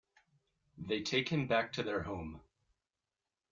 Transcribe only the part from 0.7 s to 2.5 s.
They take him back to their home.